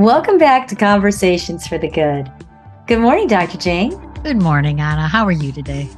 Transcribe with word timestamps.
Welcome 0.00 0.38
back 0.38 0.66
to 0.68 0.76
Conversations 0.76 1.66
for 1.66 1.76
the 1.76 1.90
Good. 1.90 2.32
Good 2.86 3.00
morning, 3.00 3.26
Dr. 3.26 3.58
Jane. 3.58 3.90
Good 4.22 4.40
morning, 4.40 4.80
Anna. 4.80 5.06
How 5.06 5.26
are 5.26 5.30
you 5.30 5.52
today? 5.52 5.90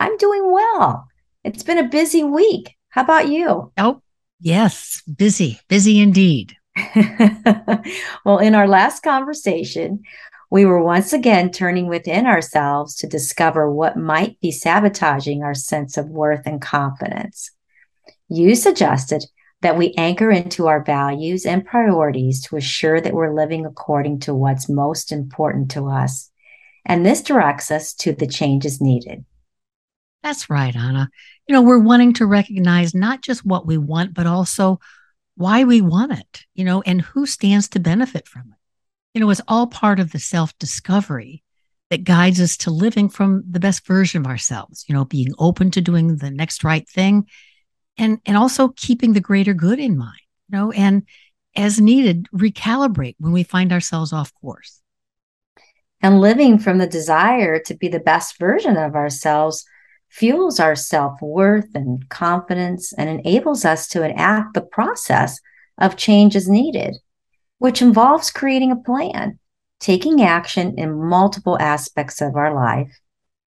I'm 0.00 0.16
doing 0.16 0.50
well. 0.50 1.06
It's 1.44 1.62
been 1.62 1.78
a 1.78 1.88
busy 1.88 2.24
week. 2.24 2.76
How 2.88 3.04
about 3.04 3.28
you? 3.28 3.70
Oh, 3.78 4.02
yes, 4.40 5.00
busy, 5.02 5.60
busy 5.68 6.00
indeed. 6.00 6.56
well, 8.24 8.38
in 8.38 8.56
our 8.56 8.66
last 8.66 9.04
conversation, 9.04 10.02
we 10.50 10.64
were 10.64 10.82
once 10.82 11.12
again 11.12 11.52
turning 11.52 11.86
within 11.86 12.26
ourselves 12.26 12.96
to 12.96 13.06
discover 13.06 13.70
what 13.70 13.96
might 13.96 14.40
be 14.40 14.50
sabotaging 14.50 15.44
our 15.44 15.54
sense 15.54 15.96
of 15.96 16.08
worth 16.08 16.46
and 16.46 16.60
confidence. 16.60 17.52
You 18.28 18.56
suggested 18.56 19.24
that 19.62 19.76
we 19.76 19.94
anchor 19.96 20.30
into 20.30 20.68
our 20.68 20.82
values 20.82 21.44
and 21.44 21.64
priorities 21.64 22.42
to 22.42 22.56
assure 22.56 23.00
that 23.00 23.12
we're 23.12 23.34
living 23.34 23.66
according 23.66 24.20
to 24.20 24.34
what's 24.34 24.68
most 24.68 25.12
important 25.12 25.70
to 25.72 25.88
us. 25.88 26.30
And 26.86 27.04
this 27.04 27.22
directs 27.22 27.70
us 27.70 27.92
to 27.94 28.12
the 28.12 28.26
changes 28.26 28.80
needed. 28.80 29.24
That's 30.22 30.48
right, 30.50 30.74
Anna. 30.74 31.10
You 31.46 31.54
know, 31.54 31.62
we're 31.62 31.78
wanting 31.78 32.14
to 32.14 32.26
recognize 32.26 32.94
not 32.94 33.22
just 33.22 33.44
what 33.44 33.66
we 33.66 33.76
want, 33.76 34.14
but 34.14 34.26
also 34.26 34.80
why 35.36 35.64
we 35.64 35.80
want 35.80 36.12
it, 36.12 36.44
you 36.54 36.64
know, 36.64 36.82
and 36.82 37.00
who 37.00 37.26
stands 37.26 37.68
to 37.70 37.80
benefit 37.80 38.28
from 38.28 38.52
it. 38.52 38.58
You 39.14 39.20
know, 39.20 39.30
it's 39.30 39.40
all 39.48 39.66
part 39.66 40.00
of 40.00 40.12
the 40.12 40.18
self 40.18 40.56
discovery 40.58 41.42
that 41.90 42.04
guides 42.04 42.40
us 42.40 42.56
to 42.58 42.70
living 42.70 43.08
from 43.08 43.42
the 43.50 43.60
best 43.60 43.86
version 43.86 44.20
of 44.20 44.26
ourselves, 44.26 44.84
you 44.88 44.94
know, 44.94 45.04
being 45.04 45.32
open 45.38 45.70
to 45.72 45.80
doing 45.80 46.16
the 46.16 46.30
next 46.30 46.62
right 46.62 46.88
thing 46.88 47.26
and 48.00 48.18
and 48.26 48.36
also 48.36 48.68
keeping 48.76 49.12
the 49.12 49.20
greater 49.20 49.54
good 49.54 49.78
in 49.78 49.96
mind 49.96 50.20
you 50.48 50.58
know 50.58 50.72
and 50.72 51.04
as 51.56 51.80
needed 51.80 52.26
recalibrate 52.34 53.16
when 53.18 53.32
we 53.32 53.42
find 53.42 53.72
ourselves 53.72 54.12
off 54.12 54.32
course. 54.34 54.80
And 56.02 56.20
living 56.20 56.58
from 56.58 56.78
the 56.78 56.86
desire 56.86 57.58
to 57.60 57.74
be 57.74 57.88
the 57.88 58.00
best 58.00 58.38
version 58.38 58.76
of 58.76 58.94
ourselves 58.94 59.64
fuels 60.08 60.58
our 60.58 60.74
self-worth 60.74 61.68
and 61.74 62.08
confidence 62.08 62.92
and 62.94 63.08
enables 63.08 63.64
us 63.64 63.86
to 63.88 64.02
enact 64.02 64.54
the 64.54 64.62
process 64.62 65.38
of 65.78 65.96
change 65.96 66.34
as 66.34 66.48
needed 66.48 66.96
which 67.58 67.82
involves 67.82 68.30
creating 68.30 68.72
a 68.72 68.76
plan 68.76 69.38
taking 69.78 70.22
action 70.22 70.76
in 70.78 70.92
multiple 70.92 71.56
aspects 71.60 72.20
of 72.20 72.34
our 72.34 72.54
life 72.54 72.98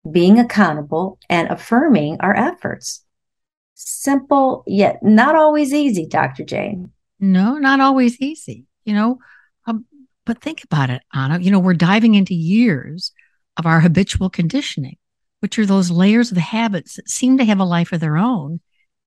being 0.10 0.40
accountable 0.40 1.20
and 1.30 1.48
affirming 1.50 2.18
our 2.22 2.36
efforts 2.36 3.06
simple 3.78 4.64
yet 4.66 5.02
not 5.04 5.36
always 5.36 5.74
easy, 5.74 6.06
Dr. 6.06 6.44
Jane. 6.44 6.92
No, 7.20 7.58
not 7.58 7.80
always 7.80 8.20
easy. 8.20 8.66
You 8.86 8.94
know, 8.94 9.20
um, 9.66 9.86
but 10.26 10.42
think 10.42 10.64
about 10.64 10.90
it, 10.90 11.02
Anna. 11.14 11.40
You 11.40 11.52
know, 11.52 11.60
we're 11.60 11.74
diving 11.74 12.16
into 12.16 12.34
years 12.34 13.12
of 13.58 13.66
our 13.66 13.80
habitual 13.80 14.30
conditioning, 14.30 14.98
which 15.40 15.60
are 15.60 15.66
those 15.66 15.92
layers 15.92 16.32
of 16.32 16.38
habits 16.38 16.96
that 16.96 17.10
seem 17.10 17.38
to 17.38 17.46
have 17.46 17.60
a 17.60 17.66
life 17.66 17.92
of 17.92 18.00
their 18.00 18.18
own 18.18 18.60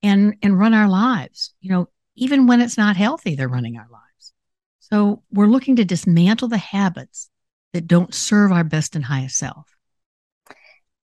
and 0.02 0.36
and 0.42 0.58
run 0.58 0.74
our 0.74 0.88
lives. 0.88 1.52
You 1.60 1.72
know, 1.72 1.88
even 2.14 2.46
when 2.46 2.60
it's 2.60 2.78
not 2.78 2.96
healthy, 2.96 3.34
they're 3.34 3.48
running 3.48 3.76
our 3.76 3.88
lives. 3.90 4.32
So 4.78 5.22
we're 5.32 5.46
looking 5.46 5.76
to 5.76 5.84
dismantle 5.84 6.48
the 6.48 6.58
habits 6.58 7.30
that 7.72 7.86
don't 7.86 8.14
serve 8.14 8.52
our 8.52 8.64
best 8.64 8.96
and 8.96 9.04
highest 9.04 9.36
self. 9.36 9.66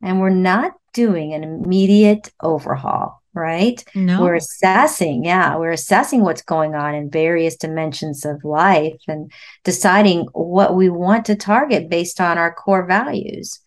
And 0.01 0.19
we're 0.19 0.29
not 0.29 0.73
doing 0.93 1.33
an 1.33 1.43
immediate 1.43 2.31
overhaul 2.41 3.21
right? 3.37 3.83
No. 3.95 4.21
We're 4.21 4.35
assessing, 4.35 5.23
yeah, 5.23 5.55
we're 5.57 5.71
assessing 5.71 6.21
what's 6.21 6.41
going 6.41 6.75
on 6.75 6.95
in 6.95 7.09
various 7.09 7.55
dimensions 7.55 8.25
of 8.25 8.43
life 8.43 8.99
and 9.07 9.31
deciding 9.63 10.25
what 10.33 10.75
we 10.75 10.89
want 10.89 11.25
to 11.25 11.35
target 11.35 11.89
based 11.89 12.19
on 12.19 12.37
our 12.37 12.53
core 12.53 12.85
values. 12.85 13.59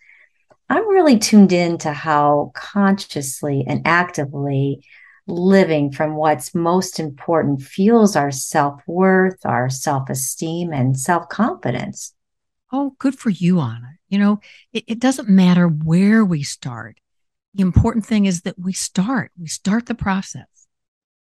I'm 0.68 0.88
really 0.88 1.18
tuned 1.18 1.52
in 1.52 1.78
to 1.78 1.92
how 1.92 2.52
consciously 2.54 3.64
and 3.66 3.82
actively 3.84 4.84
living 5.26 5.92
from 5.92 6.16
what's 6.16 6.54
most 6.54 7.00
important 7.00 7.62
fuels 7.62 8.16
our 8.16 8.30
self 8.30 8.80
worth, 8.86 9.44
our 9.44 9.68
self 9.70 10.10
esteem, 10.10 10.72
and 10.72 10.98
self 10.98 11.28
confidence. 11.28 12.14
Oh, 12.72 12.94
good 12.98 13.18
for 13.18 13.30
you, 13.30 13.60
Anna. 13.60 13.94
You 14.08 14.18
know, 14.18 14.40
it, 14.72 14.84
it 14.86 14.98
doesn't 14.98 15.28
matter 15.28 15.66
where 15.66 16.24
we 16.24 16.42
start 16.42 16.98
the 17.54 17.62
important 17.62 18.06
thing 18.06 18.26
is 18.26 18.42
that 18.42 18.58
we 18.58 18.72
start, 18.72 19.32
we 19.38 19.48
start 19.48 19.86
the 19.86 19.94
process. 19.94 20.46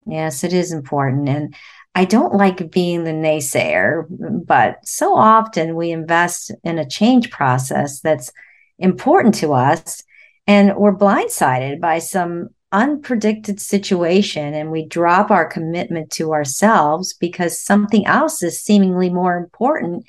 Yes, 0.05 0.43
it 0.43 0.53
is 0.53 0.71
important. 0.71 1.27
And 1.27 1.55
I 1.95 2.05
don't 2.05 2.35
like 2.35 2.71
being 2.71 3.03
the 3.03 3.11
naysayer, 3.11 4.05
but 4.45 4.85
so 4.85 5.15
often 5.15 5.75
we 5.75 5.91
invest 5.91 6.51
in 6.63 6.77
a 6.77 6.87
change 6.87 7.29
process 7.29 7.99
that's 7.99 8.31
important 8.77 9.35
to 9.35 9.53
us 9.53 10.03
and 10.45 10.75
we're 10.77 10.95
blindsided 10.95 11.81
by 11.81 11.99
some 11.99 12.49
unpredicted 12.73 13.59
situation 13.59 14.53
and 14.53 14.71
we 14.71 14.85
drop 14.85 15.31
our 15.31 15.45
commitment 15.45 16.11
to 16.11 16.33
ourselves 16.33 17.13
because 17.13 17.59
something 17.59 18.05
else 18.05 18.43
is 18.43 18.61
seemingly 18.61 19.09
more 19.09 19.35
important, 19.37 20.05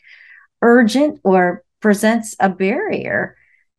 urgent, 0.61 1.21
or 1.25 1.65
presents 1.81 2.37
a 2.39 2.49
barrier 2.49 3.37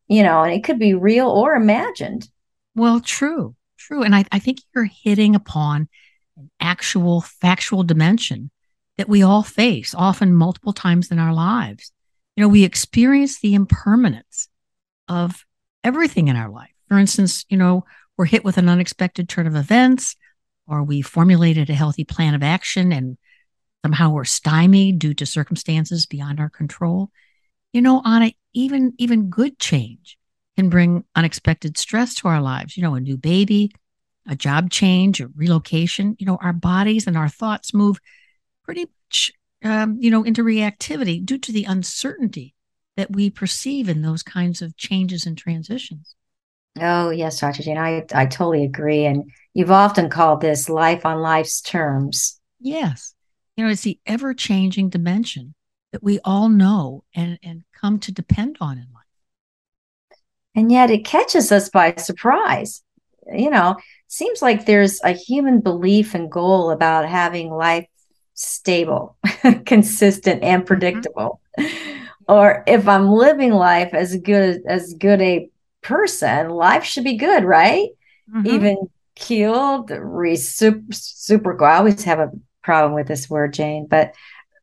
you 0.10 0.24
know, 0.24 0.44
and 0.44 0.54
it 0.54 0.64
could 0.64 0.80
be 0.80 0.94
real 0.96 1.30
or 1.30 1.56
imagined. 1.56 2.28
Well, 2.76 3.00
true, 3.00 3.56
true. 3.78 4.04
And 4.04 4.16
I, 4.16 4.26
I 4.32 4.40
think 4.40 4.60
you're 4.74 4.90
hitting 5.04 5.36
upon 5.36 5.88
an 6.36 6.50
actual 6.60 7.22
factual 7.22 7.84
dimension 7.84 8.52
that 8.98 9.08
we 9.08 9.22
all 9.22 9.44
face, 9.44 9.96
often 9.96 10.34
multiple 10.34 10.74
times 10.74 11.12
in 11.12 11.20
our 11.20 11.34
lives. 11.34 11.94
You 12.36 12.42
know, 12.42 12.50
we 12.50 12.64
experience 12.64 13.40
the 13.40 13.54
impermanence 13.54 14.50
of 15.08 15.46
everything 15.84 16.28
in 16.28 16.36
our 16.36 16.50
life. 16.50 16.74
For 16.88 16.98
instance, 16.98 17.46
you 17.48 17.58
know, 17.58 17.86
we're 18.18 18.26
hit 18.26 18.44
with 18.44 18.58
an 18.58 18.68
unexpected 18.68 19.30
turn 19.30 19.48
of 19.48 19.56
events, 19.56 20.16
or 20.68 20.84
we 20.84 21.02
formulated 21.02 21.70
a 21.70 21.76
healthy 21.76 22.04
plan 22.04 22.34
of 22.34 22.44
action 22.44 22.92
and 22.92 23.18
somehow 23.84 24.10
we're 24.12 24.26
stymied 24.26 25.00
due 25.00 25.14
to 25.14 25.26
circumstances 25.26 26.06
beyond 26.06 26.40
our 26.40 26.50
control. 26.50 27.12
You 27.74 27.82
know, 27.82 28.02
Anna, 28.04 28.32
even 28.54 28.94
even 28.98 29.30
good 29.30 29.60
change 29.60 30.18
can 30.58 30.70
bring 30.70 31.04
unexpected 31.16 31.78
stress 31.78 32.16
to 32.16 32.28
our 32.28 32.42
lives. 32.42 32.76
You 32.76 32.84
know, 32.84 32.96
a 32.96 33.00
new 33.00 33.18
baby, 33.18 33.72
a 34.28 34.36
job 34.36 34.70
change, 34.70 35.22
a 35.22 35.28
relocation. 35.28 36.16
You 36.20 36.26
know, 36.26 36.38
our 36.42 36.54
bodies 36.54 37.08
and 37.08 37.18
our 37.18 37.30
thoughts 37.30 37.74
move 37.74 38.00
pretty 38.64 38.86
much, 38.86 39.32
um, 39.64 39.98
you 40.00 40.10
know, 40.10 40.24
into 40.24 40.44
reactivity 40.44 41.24
due 41.24 41.38
to 41.38 41.52
the 41.52 41.66
uncertainty 41.66 42.56
that 42.98 43.12
we 43.12 43.30
perceive 43.30 43.88
in 43.88 44.02
those 44.02 44.24
kinds 44.24 44.62
of 44.62 44.76
changes 44.76 45.26
and 45.26 45.38
transitions. 45.38 46.16
Oh, 46.82 47.10
yes, 47.10 47.40
Dr. 47.40 47.64
Jane, 47.64 47.78
I, 47.78 48.06
I 48.14 48.26
totally 48.26 48.64
agree. 48.64 49.06
And 49.06 49.32
you've 49.54 49.72
often 49.72 50.10
called 50.10 50.42
this 50.42 50.70
life 50.70 51.06
on 51.06 51.22
life's 51.22 51.62
terms. 51.62 52.40
Yes. 52.60 53.14
You 53.56 53.66
know, 53.66 53.72
it's 53.72 53.82
the 53.82 54.00
ever 54.06 54.34
changing 54.34 54.90
dimension 54.90 55.54
that 55.92 56.04
we 56.04 56.20
all 56.24 56.50
know 56.50 57.04
and, 57.16 57.40
and 57.44 57.64
come 57.74 58.00
to 58.00 58.12
depend 58.12 58.58
on 58.62 58.78
in 58.78 58.88
life. 58.94 59.04
And 60.56 60.72
yet 60.72 60.92
it 60.92 61.06
catches 61.06 61.52
us 61.52 61.70
by 61.70 61.96
surprise. 61.96 62.84
You 63.32 63.50
know, 63.50 63.78
seems 64.08 64.42
like 64.42 64.66
there's 64.66 65.00
a 65.04 65.12
human 65.12 65.62
belief 65.62 66.16
and 66.16 66.32
goal 66.32 66.72
about 66.72 67.08
having 67.08 67.52
life 67.52 67.86
stable, 68.34 69.18
consistent, 69.66 70.44
and 70.44 70.62
mm-hmm. 70.62 70.68
predictable. 70.68 71.42
Mm-hmm. 71.60 72.04
Or 72.28 72.64
if 72.68 72.88
I'm 72.88 73.10
living 73.10 73.52
life 73.52 73.94
as 73.94 74.16
good 74.18 74.62
as 74.68 74.94
good 74.94 75.22
a 75.22 75.50
person, 75.82 76.50
life 76.50 76.84
should 76.84 77.04
be 77.04 77.18
good, 77.18 77.44
right? 77.44 77.90
Mm-hmm. 78.32 78.48
Even 78.48 78.90
keeled, 79.16 79.92
reciprocal. 79.92 81.66
I 81.66 81.78
always 81.78 82.04
have 82.04 82.20
a 82.20 82.32
problem 82.64 82.94
with 82.94 83.08
this 83.08 83.30
word, 83.30 83.54
Jane, 83.54 83.88
but 83.88 84.14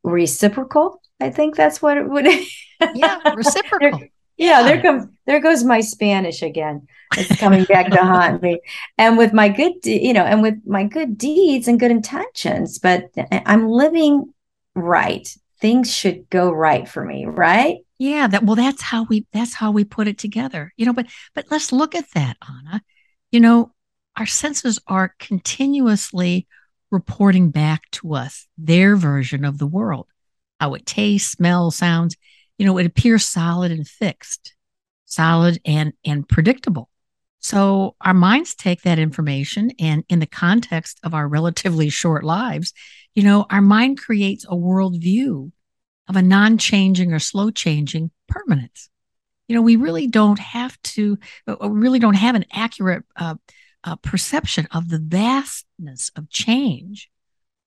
reciprocal 0.03 1.01
I 1.19 1.29
think 1.29 1.55
that's 1.55 1.81
what 1.81 1.97
it 1.97 2.07
would. 2.07 2.25
yeah, 2.95 3.33
reciprocal. 3.33 3.99
There, 3.99 4.09
yeah, 4.37 4.63
there 4.63 4.81
comes 4.81 5.07
there 5.25 5.39
goes 5.39 5.63
my 5.63 5.81
Spanish 5.81 6.41
again. 6.41 6.87
It's 7.15 7.39
coming 7.39 7.63
back 7.63 7.89
to 7.91 7.97
haunt 7.97 8.41
me. 8.41 8.59
And 8.97 9.17
with 9.17 9.33
my 9.33 9.49
good, 9.49 9.81
de- 9.81 10.05
you 10.05 10.13
know, 10.13 10.23
and 10.23 10.41
with 10.41 10.55
my 10.65 10.83
good 10.83 11.17
deeds 11.17 11.67
and 11.67 11.79
good 11.79 11.91
intentions, 11.91 12.79
but 12.79 13.05
I'm 13.31 13.67
living 13.69 14.33
right. 14.75 15.27
Things 15.59 15.93
should 15.93 16.29
go 16.29 16.51
right 16.51 16.87
for 16.87 17.03
me, 17.03 17.25
right? 17.25 17.77
Yeah, 17.97 18.27
that 18.27 18.43
well 18.43 18.55
that's 18.55 18.83
how 18.83 19.05
we 19.05 19.25
that's 19.33 19.55
how 19.55 19.71
we 19.71 19.83
put 19.83 20.07
it 20.07 20.19
together. 20.19 20.71
You 20.77 20.85
know, 20.85 20.93
but 20.93 21.07
but 21.33 21.45
let's 21.49 21.71
look 21.71 21.95
at 21.95 22.11
that, 22.13 22.37
Anna. 22.47 22.83
You 23.31 23.39
know, 23.39 23.71
our 24.15 24.27
senses 24.27 24.79
are 24.87 25.15
continuously 25.17 26.47
reporting 26.91 27.49
back 27.49 27.89
to 27.91 28.13
us 28.13 28.47
their 28.57 28.95
version 28.95 29.43
of 29.43 29.57
the 29.57 29.67
world 29.67 30.07
how 30.59 30.73
it 30.73 30.85
tastes, 30.85 31.31
smells, 31.31 31.75
sounds. 31.75 32.15
You 32.57 32.65
know, 32.65 32.77
it 32.77 32.85
appears 32.85 33.25
solid 33.25 33.71
and 33.71 33.87
fixed, 33.87 34.55
solid 35.05 35.59
and 35.65 35.93
and 36.03 36.27
predictable. 36.27 36.89
So 37.39 37.95
our 38.01 38.13
minds 38.13 38.55
take 38.55 38.81
that 38.81 38.99
information 38.99 39.71
and 39.79 40.03
in 40.09 40.19
the 40.19 40.25
context 40.25 40.99
of 41.03 41.13
our 41.13 41.27
relatively 41.27 41.89
short 41.89 42.23
lives, 42.23 42.73
you 43.15 43.23
know, 43.23 43.45
our 43.49 43.61
mind 43.61 43.99
creates 43.99 44.45
a 44.45 44.55
worldview 44.55 45.51
of 46.07 46.15
a 46.15 46.21
non 46.21 46.57
changing 46.57 47.13
or 47.13 47.19
slow 47.19 47.51
changing 47.51 48.11
permanence. 48.27 48.89
You 49.47 49.55
know, 49.55 49.61
we 49.61 49.75
really 49.75 50.07
don't 50.07 50.39
have 50.39 50.81
to, 50.81 51.17
uh, 51.47 51.69
really 51.69 51.99
don't 51.99 52.15
have 52.15 52.35
an 52.35 52.45
accurate 52.51 53.05
uh, 53.15 53.35
uh, 53.83 53.95
perception 53.97 54.67
of 54.71 54.89
the 54.89 54.99
vastness 54.99 56.11
of 56.15 56.29
change 56.29 57.09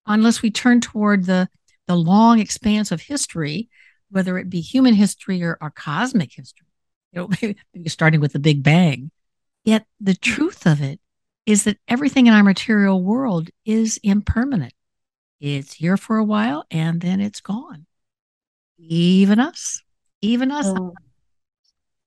unless 0.06 0.42
we 0.42 0.50
turn 0.50 0.80
toward 0.80 1.24
the, 1.24 1.48
the 1.90 1.96
long 1.96 2.38
expanse 2.38 2.92
of 2.92 3.00
history, 3.00 3.68
whether 4.12 4.38
it 4.38 4.48
be 4.48 4.60
human 4.60 4.94
history 4.94 5.42
or, 5.42 5.58
or 5.60 5.70
cosmic 5.70 6.32
history, 6.32 6.68
you 7.10 7.28
know, 7.42 7.54
starting 7.88 8.20
with 8.20 8.32
the 8.32 8.38
Big 8.38 8.62
Bang. 8.62 9.10
Yet 9.64 9.86
the 10.00 10.14
truth 10.14 10.68
of 10.68 10.80
it 10.80 11.00
is 11.46 11.64
that 11.64 11.78
everything 11.88 12.28
in 12.28 12.32
our 12.32 12.44
material 12.44 13.02
world 13.02 13.50
is 13.64 13.98
impermanent. 14.04 14.72
It's 15.40 15.72
here 15.72 15.96
for 15.96 16.16
a 16.16 16.22
while 16.24 16.64
and 16.70 17.00
then 17.00 17.20
it's 17.20 17.40
gone. 17.40 17.86
Even 18.78 19.40
us, 19.40 19.82
even 20.22 20.52
us. 20.52 20.66
Oh. 20.68 20.94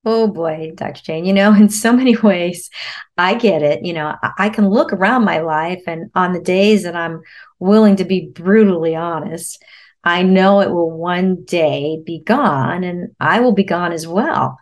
Oh 0.05 0.27
boy, 0.27 0.73
Dr. 0.75 1.01
Jane, 1.01 1.25
you 1.25 1.33
know, 1.33 1.53
in 1.55 1.69
so 1.69 1.93
many 1.93 2.17
ways, 2.23 2.69
I 3.17 3.35
get 3.35 3.61
it. 3.61 3.85
You 3.85 3.93
know, 3.93 4.15
I, 4.37 4.49
can 4.49 4.67
look 4.69 4.93
around 4.93 5.25
my 5.25 5.39
life 5.39 5.83
and 5.87 6.11
on 6.15 6.33
the 6.33 6.41
days 6.41 6.83
that 6.83 6.95
I'm 6.95 7.21
willing 7.59 7.95
to 7.97 8.05
be 8.05 8.27
brutally 8.27 8.95
honest, 8.95 9.63
I 10.03 10.23
know 10.23 10.59
it 10.59 10.69
will 10.69 10.91
one 10.91 11.45
day 11.45 12.01
be 12.05 12.19
gone 12.19 12.83
and 12.83 13.15
I 13.19 13.39
will 13.39 13.53
be 13.53 13.63
gone 13.63 13.93
as 13.93 14.05
well. 14.05 14.57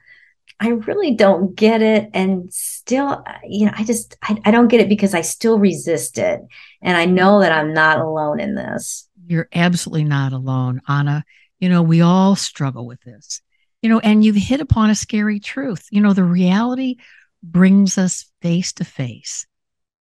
I 0.59 0.69
really 0.69 1.15
don't 1.15 1.55
get 1.55 1.81
it. 1.81 2.11
And 2.13 2.53
still, 2.53 3.25
you 3.43 3.65
know, 3.65 3.71
I 3.75 3.83
just, 3.83 4.15
I, 4.21 4.37
I 4.45 4.51
don't 4.51 4.67
get 4.67 4.79
it 4.79 4.89
because 4.89 5.15
I 5.15 5.21
still 5.21 5.57
resist 5.57 6.19
it. 6.19 6.39
And 6.83 6.95
I 6.95 7.05
know 7.05 7.39
that 7.39 7.51
I'm 7.51 7.73
not 7.73 7.97
alone 7.97 8.39
in 8.39 8.53
this. 8.53 9.09
You're 9.25 9.49
absolutely 9.51 10.03
not 10.03 10.33
alone, 10.33 10.81
Anna. 10.87 11.25
You 11.59 11.69
know, 11.69 11.81
we 11.81 12.01
all 12.01 12.35
struggle 12.35 12.85
with 12.85 13.01
this, 13.01 13.41
you 13.81 13.89
know, 13.89 13.99
and 13.99 14.23
you've 14.23 14.35
hit 14.35 14.61
upon 14.61 14.89
a 14.89 14.95
scary 14.95 15.39
truth. 15.39 15.87
You 15.91 16.01
know, 16.01 16.13
the 16.13 16.23
reality 16.23 16.97
brings 17.43 17.97
us 17.97 18.31
face 18.41 18.73
to 18.73 18.85
face 18.85 19.45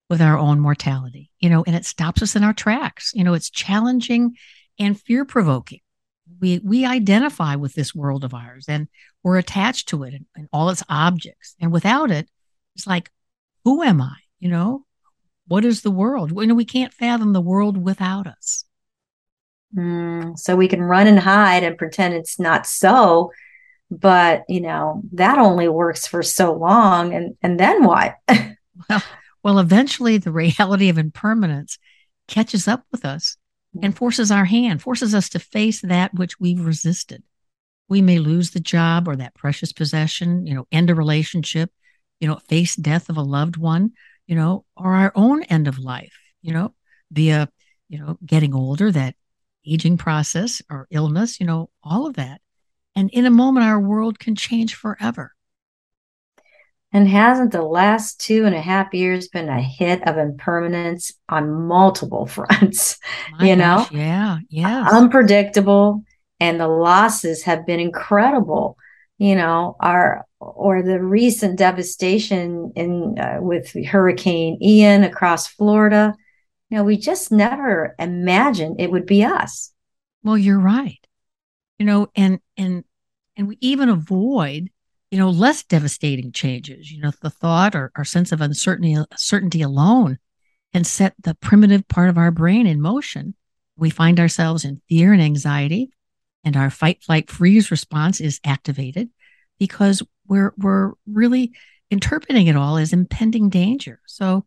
with 0.09 0.21
our 0.21 0.37
own 0.37 0.59
mortality, 0.59 1.31
you 1.39 1.49
know, 1.49 1.63
and 1.65 1.75
it 1.75 1.85
stops 1.85 2.21
us 2.21 2.35
in 2.35 2.43
our 2.43 2.53
tracks. 2.53 3.11
You 3.15 3.23
know, 3.23 3.33
it's 3.33 3.49
challenging 3.49 4.35
and 4.77 4.99
fear 4.99 5.25
provoking 5.25 5.79
we 6.39 6.59
we 6.63 6.85
identify 6.85 7.55
with 7.55 7.73
this 7.73 7.93
world 7.93 8.23
of 8.23 8.33
ours 8.33 8.65
and 8.67 8.87
we're 9.23 9.37
attached 9.37 9.89
to 9.89 10.03
it 10.03 10.13
and, 10.13 10.25
and, 10.35 10.47
all 10.51 10.69
its 10.69 10.83
objects. 10.89 11.55
And 11.59 11.71
without 11.71 12.11
it 12.11 12.29
it's 12.75 12.87
like 12.87 13.11
who 13.63 13.83
am 13.83 14.01
i? 14.01 14.15
You 14.39 14.49
know 14.49 14.85
what 15.47 15.65
is 15.65 15.81
the 15.81 15.91
world? 15.91 16.31
You 16.31 16.47
know 16.47 16.55
we 16.55 16.65
can't 16.65 16.93
fathom 16.93 17.33
the 17.33 17.41
world 17.41 17.77
without 17.77 18.27
us. 18.27 18.65
Mm, 19.75 20.37
so 20.37 20.55
we 20.55 20.67
can 20.67 20.81
run 20.81 21.07
and 21.07 21.19
hide 21.19 21.63
and 21.63 21.77
pretend 21.77 22.13
it's 22.13 22.39
not 22.39 22.65
so 22.65 23.31
but 23.91 24.43
you 24.49 24.61
know 24.61 25.01
that 25.13 25.37
only 25.37 25.67
works 25.67 26.07
for 26.07 26.23
so 26.23 26.53
long 26.53 27.13
and 27.13 27.35
and 27.41 27.59
then 27.59 27.83
what 27.83 28.15
well 28.89 29.03
well 29.43 29.59
eventually 29.59 30.17
the 30.17 30.31
reality 30.31 30.89
of 30.89 30.97
impermanence 30.97 31.77
catches 32.27 32.67
up 32.67 32.83
with 32.91 33.05
us 33.05 33.37
and 33.81 33.93
mm-hmm. 33.93 33.97
forces 33.97 34.31
our 34.31 34.45
hand, 34.45 34.81
forces 34.81 35.13
us 35.13 35.29
to 35.29 35.39
face 35.39 35.81
that 35.81 36.13
which 36.13 36.39
we've 36.39 36.65
resisted. 36.65 37.23
We 37.87 38.01
may 38.01 38.19
lose 38.19 38.51
the 38.51 38.59
job 38.59 39.07
or 39.07 39.15
that 39.15 39.35
precious 39.35 39.71
possession, 39.71 40.47
you 40.47 40.55
know, 40.55 40.67
end 40.71 40.89
a 40.89 40.95
relationship, 40.95 41.71
you 42.19 42.27
know, 42.27 42.37
face 42.47 42.75
death 42.75 43.09
of 43.09 43.17
a 43.17 43.21
loved 43.21 43.57
one, 43.57 43.91
you 44.27 44.35
know, 44.35 44.65
or 44.75 44.93
our 44.93 45.11
own 45.15 45.43
end 45.43 45.67
of 45.67 45.77
life, 45.77 46.17
you 46.41 46.53
know, 46.53 46.73
via, 47.11 47.49
you 47.89 47.99
know, 47.99 48.17
getting 48.25 48.55
older, 48.55 48.91
that 48.91 49.15
aging 49.67 49.97
process 49.97 50.61
or 50.69 50.87
illness, 50.89 51.39
you 51.39 51.45
know, 51.45 51.69
all 51.83 52.07
of 52.07 52.15
that. 52.15 52.41
And 52.95 53.09
in 53.11 53.25
a 53.25 53.31
moment, 53.31 53.65
our 53.65 53.79
world 53.79 54.19
can 54.19 54.35
change 54.35 54.75
forever. 54.75 55.33
And 56.95 57.09
hasn't 57.09 57.51
the 57.51 57.61
last 57.61 58.21
two 58.21 58.45
and 58.45 58.55
a 58.55 58.61
half 58.61 58.93
years 58.93 59.27
been 59.27 59.49
a 59.49 59.61
hit 59.61 60.07
of 60.07 60.17
impermanence 60.17 61.11
on 61.27 61.51
multiple 61.51 62.25
fronts? 62.25 62.97
My 63.37 63.47
you 63.47 63.55
gosh, 63.57 63.91
know, 63.91 63.97
yeah, 63.99 64.37
yeah, 64.49 64.87
unpredictable, 64.89 66.03
and 66.39 66.57
the 66.57 66.69
losses 66.69 67.43
have 67.43 67.65
been 67.65 67.81
incredible. 67.81 68.77
You 69.17 69.35
know, 69.35 69.75
our 69.81 70.25
or 70.39 70.83
the 70.83 71.03
recent 71.03 71.57
devastation 71.57 72.71
in 72.77 73.19
uh, 73.19 73.39
with 73.41 73.73
Hurricane 73.85 74.57
Ian 74.61 75.03
across 75.03 75.47
Florida. 75.47 76.13
You 76.69 76.77
know, 76.77 76.83
we 76.85 76.95
just 76.95 77.29
never 77.29 77.93
imagined 77.99 78.79
it 78.79 78.89
would 78.89 79.05
be 79.05 79.25
us. 79.25 79.73
Well, 80.23 80.37
you're 80.37 80.59
right. 80.59 81.04
You 81.79 81.85
know, 81.85 82.07
and 82.15 82.39
and 82.57 82.83
and 83.35 83.47
we 83.47 83.57
even 83.61 83.89
avoid 83.89 84.69
you 85.11 85.21
know, 85.21 85.29
less 85.29 85.63
devastating 85.63 86.31
changes. 86.33 86.91
You 86.91 87.01
know, 87.01 87.11
the 87.21 87.29
thought 87.29 87.73
or, 87.73 87.89
or 87.97 88.03
sense 88.03 88.33
of 88.33 88.41
uncertainty, 88.41 88.97
certainty 89.15 89.61
alone 89.61 90.17
can 90.73 90.83
set 90.83 91.13
the 91.21 91.35
primitive 91.35 91.87
part 91.87 92.09
of 92.09 92.17
our 92.17 92.31
brain 92.31 92.67
in 92.67 92.81
motion. 92.81 93.33
We 93.77 93.89
find 93.89 94.19
ourselves 94.19 94.65
in 94.65 94.81
fear 94.89 95.13
and 95.13 95.21
anxiety, 95.21 95.91
and 96.43 96.57
our 96.57 96.69
fight, 96.69 97.01
flight, 97.03 97.29
freeze 97.29 97.71
response 97.71 98.19
is 98.19 98.41
activated 98.43 99.09
because 99.57 100.03
we're 100.27 100.53
we're 100.57 100.91
really 101.07 101.53
interpreting 101.89 102.47
it 102.47 102.57
all 102.57 102.77
as 102.77 102.91
impending 102.91 103.49
danger. 103.49 104.01
So, 104.07 104.43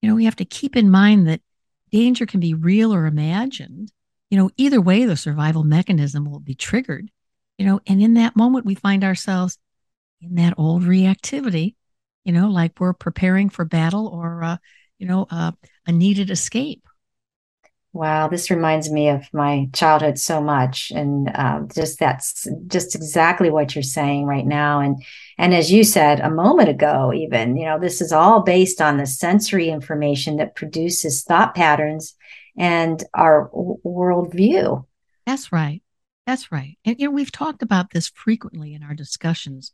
you 0.00 0.08
know, 0.08 0.14
we 0.14 0.24
have 0.24 0.36
to 0.36 0.44
keep 0.44 0.76
in 0.76 0.90
mind 0.90 1.28
that 1.28 1.42
danger 1.90 2.24
can 2.24 2.40
be 2.40 2.54
real 2.54 2.94
or 2.94 3.04
imagined. 3.04 3.92
You 4.30 4.38
know, 4.38 4.50
either 4.56 4.80
way, 4.80 5.04
the 5.04 5.16
survival 5.16 5.64
mechanism 5.64 6.30
will 6.30 6.40
be 6.40 6.54
triggered. 6.54 7.10
You 7.58 7.66
know, 7.66 7.80
and 7.86 8.02
in 8.02 8.14
that 8.14 8.36
moment, 8.36 8.66
we 8.66 8.74
find 8.74 9.02
ourselves 9.02 9.58
in 10.20 10.34
that 10.36 10.54
old 10.58 10.82
reactivity, 10.82 11.74
you 12.24 12.32
know, 12.32 12.48
like 12.48 12.78
we're 12.80 12.92
preparing 12.92 13.48
for 13.48 13.64
battle 13.64 14.08
or, 14.08 14.42
uh, 14.42 14.56
you 14.98 15.06
know, 15.06 15.26
uh, 15.30 15.52
a 15.86 15.92
needed 15.92 16.30
escape. 16.30 16.82
Wow, 17.92 18.28
this 18.28 18.50
reminds 18.50 18.90
me 18.90 19.08
of 19.08 19.24
my 19.32 19.70
childhood 19.72 20.18
so 20.18 20.42
much, 20.42 20.92
and 20.94 21.30
uh, 21.34 21.62
just 21.74 21.98
that's 21.98 22.46
just 22.66 22.94
exactly 22.94 23.48
what 23.48 23.74
you're 23.74 23.82
saying 23.82 24.26
right 24.26 24.44
now. 24.44 24.80
And 24.80 25.02
and 25.38 25.54
as 25.54 25.72
you 25.72 25.82
said 25.82 26.20
a 26.20 26.28
moment 26.28 26.68
ago, 26.68 27.10
even 27.14 27.56
you 27.56 27.64
know, 27.64 27.78
this 27.78 28.02
is 28.02 28.12
all 28.12 28.42
based 28.42 28.82
on 28.82 28.98
the 28.98 29.06
sensory 29.06 29.70
information 29.70 30.36
that 30.36 30.54
produces 30.54 31.22
thought 31.22 31.54
patterns 31.54 32.14
and 32.56 33.02
our 33.14 33.50
w- 33.52 33.78
worldview. 33.84 34.84
That's 35.26 35.52
right. 35.52 35.82
That's 36.26 36.50
right. 36.50 36.76
And 36.84 36.98
you 36.98 37.06
know, 37.06 37.12
we've 37.12 37.32
talked 37.32 37.62
about 37.62 37.90
this 37.90 38.08
frequently 38.08 38.74
in 38.74 38.82
our 38.82 38.94
discussions 38.94 39.72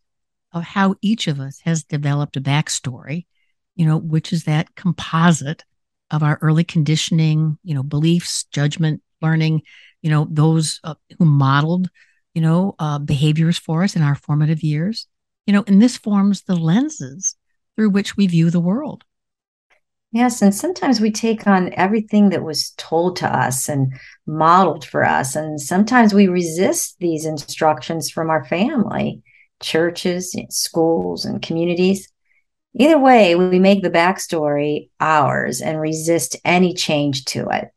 of 0.52 0.62
how 0.62 0.96
each 1.00 1.28
of 1.28 1.40
us 1.40 1.60
has 1.64 1.84
developed 1.84 2.36
a 2.36 2.40
backstory, 2.40 3.26
you 3.74 3.86
know, 3.86 3.96
which 3.96 4.32
is 4.32 4.44
that 4.44 4.74
composite 4.74 5.64
of 6.10 6.22
our 6.22 6.38
early 6.42 6.64
conditioning, 6.64 7.58
you 7.64 7.74
know, 7.74 7.82
beliefs, 7.82 8.44
judgment, 8.52 9.02
learning, 9.22 9.62
you 10.02 10.10
know, 10.10 10.26
those 10.30 10.78
uh, 10.84 10.94
who 11.18 11.24
modeled, 11.24 11.88
you 12.34 12.42
know, 12.42 12.74
uh, 12.78 12.98
behaviors 12.98 13.58
for 13.58 13.82
us 13.82 13.96
in 13.96 14.02
our 14.02 14.14
formative 14.14 14.62
years, 14.62 15.06
you 15.46 15.52
know, 15.52 15.64
and 15.66 15.80
this 15.80 15.96
forms 15.96 16.42
the 16.42 16.56
lenses 16.56 17.36
through 17.76 17.90
which 17.90 18.16
we 18.16 18.26
view 18.26 18.50
the 18.50 18.60
world. 18.60 19.04
Yes, 20.14 20.42
and 20.42 20.54
sometimes 20.54 21.00
we 21.00 21.10
take 21.10 21.46
on 21.46 21.72
everything 21.72 22.28
that 22.30 22.44
was 22.44 22.74
told 22.76 23.16
to 23.16 23.26
us 23.26 23.66
and 23.70 23.94
modeled 24.26 24.84
for 24.84 25.04
us. 25.04 25.34
And 25.34 25.58
sometimes 25.58 26.12
we 26.12 26.28
resist 26.28 26.96
these 27.00 27.24
instructions 27.24 28.10
from 28.10 28.28
our 28.28 28.44
family 28.44 29.22
churches, 29.60 30.36
schools, 30.50 31.24
and 31.24 31.40
communities. 31.40 32.08
Either 32.78 32.98
way, 32.98 33.36
we 33.36 33.58
make 33.58 33.82
the 33.82 33.90
backstory 33.90 34.90
ours 35.00 35.60
and 35.60 35.80
resist 35.80 36.36
any 36.44 36.74
change 36.74 37.24
to 37.26 37.48
it. 37.48 37.68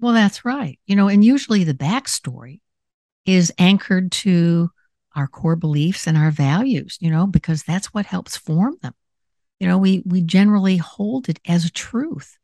Well, 0.00 0.12
that's 0.12 0.44
right. 0.44 0.78
You 0.86 0.96
know, 0.96 1.08
and 1.08 1.24
usually 1.24 1.64
the 1.64 1.74
backstory 1.74 2.60
is 3.26 3.52
anchored 3.58 4.12
to 4.12 4.70
our 5.14 5.26
core 5.26 5.56
beliefs 5.56 6.06
and 6.06 6.16
our 6.16 6.30
values, 6.30 6.96
you 7.00 7.10
know, 7.10 7.26
because 7.26 7.62
that's 7.62 7.92
what 7.92 8.06
helps 8.06 8.36
form 8.36 8.76
them. 8.80 8.94
You 9.64 9.70
know, 9.70 9.78
we 9.78 10.02
we 10.04 10.20
generally 10.20 10.76
hold 10.76 11.30
it 11.30 11.40
as 11.48 11.64
a 11.64 11.72
truth 11.72 12.36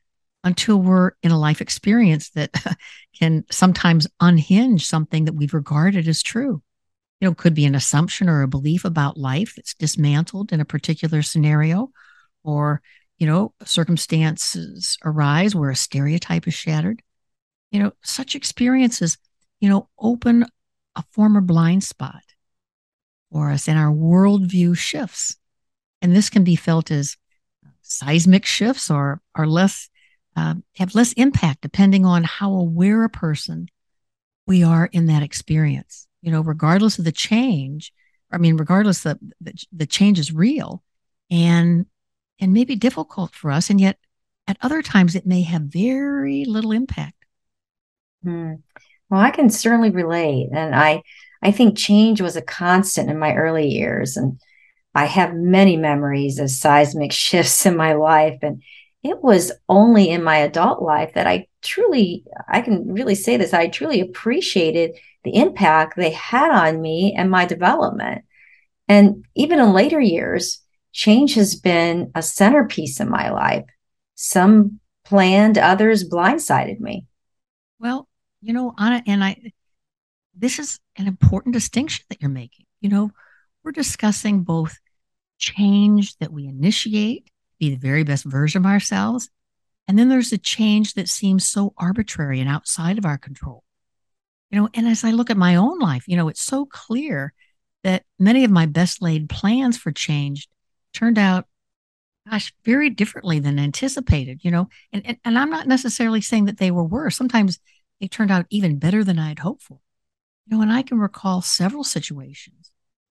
until 0.42 0.80
we're 0.80 1.12
in 1.22 1.30
a 1.30 1.38
life 1.38 1.60
experience 1.60 2.30
that 2.30 2.50
can 3.20 3.44
sometimes 3.50 4.06
unhinge 4.20 4.86
something 4.86 5.26
that 5.26 5.34
we've 5.34 5.52
regarded 5.52 6.08
as 6.08 6.22
true 6.22 6.62
you 7.20 7.28
know, 7.28 7.34
could 7.34 7.54
be 7.54 7.66
an 7.66 7.74
assumption 7.74 8.28
or 8.28 8.42
a 8.42 8.48
belief 8.48 8.84
about 8.84 9.18
life 9.18 9.54
that's 9.54 9.74
dismantled 9.74 10.52
in 10.52 10.60
a 10.60 10.64
particular 10.64 11.20
scenario, 11.20 11.90
or, 12.42 12.80
you 13.18 13.26
know, 13.26 13.52
circumstances 13.64 14.96
arise 15.04 15.54
where 15.54 15.70
a 15.70 15.76
stereotype 15.76 16.48
is 16.48 16.54
shattered. 16.54 17.02
You 17.70 17.82
know, 17.82 17.92
such 18.02 18.34
experiences, 18.34 19.18
you 19.60 19.68
know, 19.68 19.88
open 19.98 20.46
a 20.96 21.04
former 21.12 21.42
blind 21.42 21.84
spot 21.84 22.22
for 23.30 23.50
us 23.50 23.68
and 23.68 23.78
our 23.78 23.92
worldview 23.92 24.76
shifts. 24.76 25.36
And 26.02 26.14
this 26.14 26.30
can 26.30 26.44
be 26.44 26.56
felt 26.56 26.90
as 26.90 27.16
seismic 27.82 28.46
shifts 28.46 28.90
or 28.90 29.20
are 29.34 29.46
less 29.46 29.88
uh, 30.36 30.54
have 30.76 30.94
less 30.94 31.12
impact 31.14 31.60
depending 31.60 32.06
on 32.06 32.22
how 32.22 32.52
aware 32.52 33.04
a 33.04 33.10
person 33.10 33.68
we 34.46 34.62
are 34.62 34.88
in 34.92 35.06
that 35.06 35.22
experience. 35.22 36.06
You 36.22 36.30
know, 36.30 36.40
regardless 36.40 36.98
of 36.98 37.04
the 37.04 37.12
change, 37.12 37.92
I 38.30 38.38
mean, 38.38 38.56
regardless 38.56 39.02
the, 39.02 39.18
the 39.40 39.52
the 39.72 39.86
change 39.86 40.18
is 40.18 40.32
real 40.32 40.82
and 41.30 41.86
and 42.40 42.52
maybe 42.52 42.76
difficult 42.76 43.32
for 43.34 43.50
us, 43.50 43.70
and 43.70 43.80
yet 43.80 43.98
at 44.46 44.58
other 44.62 44.82
times 44.82 45.14
it 45.14 45.26
may 45.26 45.42
have 45.42 45.62
very 45.62 46.44
little 46.44 46.72
impact. 46.72 47.24
Hmm. 48.22 48.54
Well, 49.08 49.20
I 49.20 49.30
can 49.30 49.50
certainly 49.50 49.90
relate, 49.90 50.50
and 50.52 50.74
I 50.74 51.02
I 51.42 51.50
think 51.50 51.76
change 51.76 52.20
was 52.20 52.36
a 52.36 52.42
constant 52.42 53.10
in 53.10 53.18
my 53.18 53.34
early 53.34 53.68
years, 53.68 54.16
and 54.16 54.40
I 54.94 55.06
have 55.06 55.34
many 55.34 55.76
memories 55.76 56.38
of 56.38 56.50
seismic 56.50 57.12
shifts 57.26 57.66
in 57.66 57.76
my 57.76 57.94
life, 57.94 58.38
and 58.42 58.62
it 59.02 59.22
was 59.22 59.52
only 59.68 60.10
in 60.10 60.22
my 60.22 60.38
adult 60.38 60.82
life 60.82 61.14
that 61.14 61.26
I 61.26 61.46
truly, 61.62 62.24
I 62.48 62.60
can 62.60 62.92
really 62.92 63.14
say 63.14 63.36
this, 63.36 63.54
I 63.54 63.68
truly 63.68 64.00
appreciated 64.00 64.92
the 65.24 65.36
impact 65.36 65.96
they 65.96 66.10
had 66.10 66.50
on 66.50 66.80
me 66.80 67.14
and 67.16 67.30
my 67.30 67.44
development. 67.44 68.24
And 68.88 69.24
even 69.34 69.60
in 69.60 69.72
later 69.72 70.00
years, 70.00 70.60
change 70.92 71.34
has 71.34 71.54
been 71.54 72.10
a 72.14 72.22
centerpiece 72.22 73.00
in 73.00 73.08
my 73.08 73.30
life. 73.30 73.64
Some 74.16 74.80
planned, 75.04 75.56
others 75.56 76.08
blindsided 76.08 76.80
me. 76.80 77.06
Well, 77.78 78.08
you 78.42 78.52
know, 78.52 78.74
Anna, 78.78 79.02
and 79.06 79.22
I, 79.22 79.52
this 80.36 80.58
is 80.58 80.78
an 80.96 81.06
important 81.06 81.54
distinction 81.54 82.04
that 82.08 82.20
you're 82.20 82.30
making. 82.30 82.66
You 82.80 82.88
know, 82.88 83.10
we're 83.64 83.72
discussing 83.72 84.42
both 84.42 84.78
change 85.38 86.16
that 86.18 86.32
we 86.32 86.46
initiate, 86.46 87.30
be 87.58 87.70
the 87.70 87.76
very 87.76 88.04
best 88.04 88.24
version 88.24 88.62
of 88.62 88.66
ourselves, 88.66 89.30
and 89.88 89.98
then 89.98 90.08
there's 90.08 90.32
a 90.32 90.38
change 90.38 90.94
that 90.94 91.08
seems 91.08 91.46
so 91.46 91.74
arbitrary 91.76 92.40
and 92.40 92.48
outside 92.48 92.98
of 92.98 93.04
our 93.04 93.18
control. 93.18 93.64
You 94.50 94.60
know, 94.60 94.68
and 94.74 94.86
as 94.86 95.04
I 95.04 95.10
look 95.10 95.30
at 95.30 95.36
my 95.36 95.56
own 95.56 95.78
life, 95.78 96.06
you 96.06 96.16
know, 96.16 96.28
it's 96.28 96.42
so 96.42 96.64
clear 96.64 97.32
that 97.82 98.04
many 98.18 98.44
of 98.44 98.50
my 98.50 98.66
best 98.66 99.02
laid 99.02 99.28
plans 99.28 99.76
for 99.76 99.90
change 99.90 100.48
turned 100.92 101.18
out, 101.18 101.46
gosh, 102.28 102.52
very 102.64 102.90
differently 102.90 103.38
than 103.38 103.58
anticipated, 103.58 104.40
you 104.42 104.50
know. 104.50 104.68
And, 104.92 105.04
and, 105.06 105.16
and 105.24 105.38
I'm 105.38 105.50
not 105.50 105.66
necessarily 105.66 106.20
saying 106.20 106.44
that 106.46 106.58
they 106.58 106.70
were 106.70 106.84
worse. 106.84 107.16
Sometimes 107.16 107.58
they 108.00 108.08
turned 108.08 108.30
out 108.30 108.46
even 108.50 108.78
better 108.78 109.04
than 109.04 109.18
I 109.18 109.28
had 109.28 109.38
hoped 109.40 109.62
for. 109.62 109.80
You 110.46 110.56
know, 110.56 110.62
and 110.62 110.72
I 110.72 110.82
can 110.82 110.98
recall 110.98 111.42
several 111.42 111.84
situations 111.84 112.69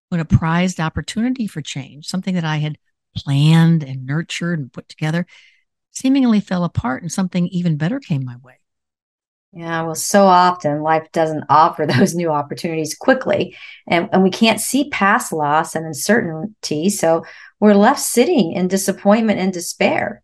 when 0.09 0.19
a 0.19 0.25
prized 0.25 0.79
opportunity 0.79 1.47
for 1.47 1.61
change, 1.61 2.07
something 2.07 2.35
that 2.35 2.43
I 2.43 2.57
had 2.57 2.77
planned 3.15 3.83
and 3.83 4.05
nurtured 4.05 4.59
and 4.59 4.73
put 4.73 4.89
together, 4.89 5.25
seemingly 5.91 6.39
fell 6.39 6.63
apart 6.63 7.01
and 7.01 7.11
something 7.11 7.47
even 7.47 7.77
better 7.77 7.99
came 7.99 8.25
my 8.25 8.35
way. 8.43 8.59
Yeah, 9.51 9.81
well, 9.81 9.95
so 9.95 10.25
often 10.25 10.83
life 10.83 11.07
doesn't 11.11 11.45
offer 11.49 11.85
those 11.87 12.13
new 12.13 12.29
opportunities 12.29 12.95
quickly, 12.95 13.55
and, 13.87 14.09
and 14.11 14.23
we 14.23 14.29
can't 14.29 14.59
see 14.59 14.89
past 14.89 15.33
loss 15.33 15.75
and 15.75 15.85
uncertainty. 15.85 16.89
So 16.89 17.25
we're 17.59 17.73
left 17.73 17.99
sitting 17.99 18.53
in 18.53 18.67
disappointment 18.67 19.39
and 19.39 19.51
despair. 19.51 20.23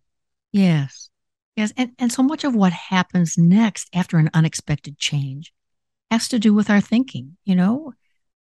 Yes. 0.52 1.10
Yes. 1.56 1.74
And, 1.78 1.92
and 1.98 2.12
so 2.12 2.22
much 2.22 2.44
of 2.44 2.56
what 2.56 2.74
happens 2.74 3.38
next 3.38 3.90
after 3.94 4.18
an 4.18 4.30
unexpected 4.34 4.98
change 4.98 5.54
has 6.12 6.28
to 6.30 6.40
do 6.40 6.54
with 6.54 6.70
our 6.70 6.82
thinking. 6.82 7.38
You 7.46 7.56
know, 7.56 7.94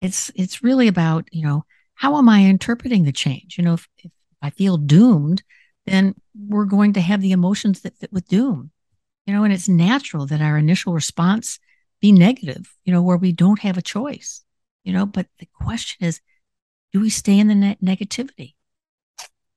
it's 0.00 0.30
it's 0.34 0.62
really 0.62 0.88
about, 0.88 1.28
you 1.32 1.42
know, 1.42 1.64
how 1.94 2.16
am 2.16 2.28
I 2.28 2.40
interpreting 2.40 3.04
the 3.04 3.12
change? 3.12 3.58
You 3.58 3.64
know, 3.64 3.74
if, 3.74 3.88
if 3.98 4.10
I 4.40 4.50
feel 4.50 4.76
doomed, 4.76 5.42
then 5.86 6.14
we're 6.34 6.64
going 6.64 6.94
to 6.94 7.00
have 7.00 7.20
the 7.20 7.32
emotions 7.32 7.80
that 7.80 7.96
fit 7.98 8.12
with 8.12 8.28
doom. 8.28 8.70
You 9.26 9.34
know, 9.34 9.44
and 9.44 9.52
it's 9.52 9.68
natural 9.68 10.26
that 10.26 10.40
our 10.40 10.56
initial 10.56 10.92
response 10.92 11.58
be 12.00 12.12
negative, 12.12 12.74
you 12.84 12.92
know, 12.92 13.02
where 13.02 13.18
we 13.18 13.32
don't 13.32 13.60
have 13.60 13.76
a 13.76 13.82
choice. 13.82 14.42
You 14.84 14.94
know, 14.94 15.04
but 15.06 15.26
the 15.38 15.48
question 15.52 16.06
is, 16.06 16.20
do 16.92 17.00
we 17.00 17.10
stay 17.10 17.38
in 17.38 17.48
the 17.48 17.54
ne- 17.54 17.78
negativity? 17.82 18.54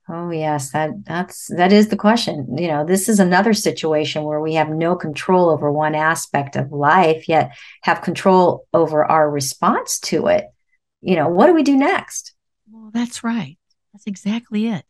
Oh 0.09 0.31
yes, 0.31 0.71
that 0.71 1.05
that's 1.05 1.47
that 1.55 1.71
is 1.71 1.87
the 1.87 1.95
question. 1.95 2.57
You 2.57 2.67
know, 2.67 2.85
this 2.85 3.07
is 3.07 3.19
another 3.19 3.53
situation 3.53 4.23
where 4.23 4.41
we 4.41 4.55
have 4.55 4.69
no 4.69 4.95
control 4.95 5.49
over 5.49 5.71
one 5.71 5.95
aspect 5.95 6.57
of 6.57 6.73
life, 6.73 7.29
yet 7.29 7.55
have 7.83 8.01
control 8.01 8.67
over 8.73 9.05
our 9.05 9.29
response 9.29 9.99
to 10.01 10.27
it. 10.27 10.45
You 11.01 11.15
know, 11.15 11.29
what 11.29 11.47
do 11.47 11.53
we 11.53 11.63
do 11.63 11.77
next? 11.77 12.33
Well, 12.69 12.91
that's 12.93 13.23
right. 13.23 13.57
That's 13.93 14.05
exactly 14.05 14.67
it. 14.67 14.83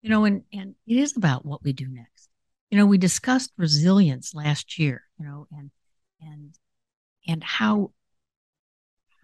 You 0.00 0.10
know, 0.10 0.24
and 0.24 0.42
and 0.52 0.76
it 0.86 0.96
is 0.96 1.16
about 1.16 1.44
what 1.44 1.64
we 1.64 1.72
do 1.72 1.88
next. 1.88 2.28
You 2.70 2.78
know, 2.78 2.86
we 2.86 2.98
discussed 2.98 3.52
resilience 3.56 4.32
last 4.32 4.78
year, 4.78 5.02
you 5.18 5.26
know, 5.26 5.48
and 5.50 5.72
and 6.20 6.54
and 7.26 7.42
how 7.42 7.90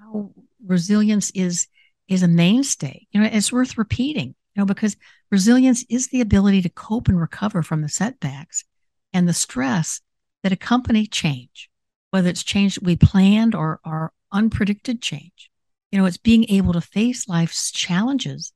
how 0.00 0.32
resilience 0.66 1.30
is 1.30 1.68
is 2.08 2.24
a 2.24 2.28
mainstay. 2.28 3.06
You 3.12 3.20
know, 3.20 3.28
it's 3.30 3.52
worth 3.52 3.78
repeating 3.78 4.34
you 4.58 4.62
know, 4.62 4.66
because 4.66 4.96
resilience 5.30 5.84
is 5.88 6.08
the 6.08 6.20
ability 6.20 6.62
to 6.62 6.68
cope 6.68 7.08
and 7.08 7.20
recover 7.20 7.62
from 7.62 7.82
the 7.82 7.88
setbacks 7.88 8.64
and 9.12 9.28
the 9.28 9.34
stress 9.34 10.00
that 10.42 10.52
accompany 10.52 11.06
change, 11.06 11.70
whether 12.10 12.28
it's 12.28 12.42
change 12.42 12.76
that 12.76 12.84
we 12.84 12.96
planned 12.96 13.54
or, 13.54 13.80
or 13.84 14.12
unpredicted 14.32 15.00
change. 15.00 15.50
You 15.90 15.98
know, 15.98 16.06
it's 16.06 16.16
being 16.16 16.48
able 16.50 16.72
to 16.74 16.80
face 16.80 17.28
life's 17.28 17.70
challenges 17.70 18.52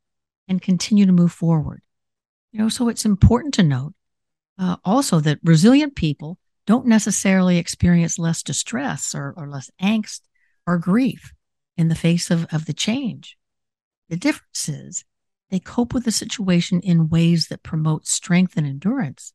and 0.49 0.61
continue 0.61 1.07
to 1.07 1.12
move 1.12 1.33
forward. 1.33 1.83
You 2.52 2.61
know, 2.61 2.69
so 2.69 2.88
it's 2.88 3.07
important 3.07 3.55
to 3.55 3.62
note 3.62 3.95
uh, 4.59 4.76
also 4.85 5.21
that 5.21 5.38
resilient 5.43 5.97
people 5.97 6.38
don't 6.67 6.87
necessarily 6.87 7.59
experience 7.59 8.19
less 8.19 8.43
distress 8.43 9.14
or, 9.14 9.35
or 9.37 9.49
less 9.49 9.71
angst 9.81 10.21
or 10.67 10.79
grief 10.79 11.33
in 11.76 11.88
the 11.88 11.95
face 11.95 12.31
of, 12.31 12.47
of 12.52 12.67
the 12.67 12.73
change. 12.73 13.37
The 14.09 14.17
difference 14.17 14.69
is 14.69 15.05
they 15.52 15.61
cope 15.61 15.92
with 15.92 16.04
the 16.04 16.11
situation 16.11 16.80
in 16.80 17.11
ways 17.11 17.49
that 17.49 17.62
promote 17.62 18.06
strength 18.06 18.54
and 18.56 18.66
endurance. 18.66 19.35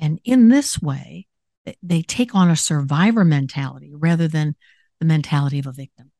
And 0.00 0.18
in 0.24 0.48
this 0.48 0.80
way, 0.80 1.26
they 1.82 2.00
take 2.00 2.34
on 2.34 2.50
a 2.50 2.56
survivor 2.56 3.22
mentality 3.22 3.92
rather 3.94 4.26
than 4.26 4.56
the 4.98 5.04
mentality 5.04 5.58
of 5.58 5.66
a 5.66 5.72
victim. 5.72 6.12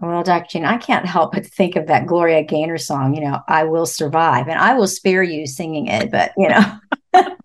Well, 0.00 0.22
Dr. 0.22 0.46
Jean, 0.48 0.64
I 0.64 0.76
can't 0.76 1.04
help 1.04 1.32
but 1.32 1.44
think 1.44 1.74
of 1.74 1.88
that 1.88 2.06
Gloria 2.06 2.44
Gaynor 2.44 2.78
song, 2.78 3.14
you 3.14 3.20
know, 3.20 3.40
I 3.48 3.64
will 3.64 3.84
survive. 3.84 4.46
And 4.46 4.58
I 4.58 4.74
will 4.74 4.86
spare 4.86 5.24
you 5.24 5.48
singing 5.48 5.88
it, 5.88 6.12
but, 6.12 6.30
you 6.36 6.48
know, 6.48 6.78